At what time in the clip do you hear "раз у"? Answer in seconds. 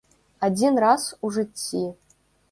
0.83-1.31